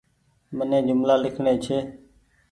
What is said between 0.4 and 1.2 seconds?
مني جملآ